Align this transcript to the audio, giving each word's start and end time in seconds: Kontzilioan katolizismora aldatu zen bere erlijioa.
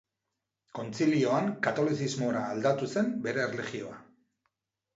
Kontzilioan 0.79 1.51
katolizismora 1.67 2.43
aldatu 2.55 2.91
zen 2.97 3.15
bere 3.29 3.47
erlijioa. 3.47 4.05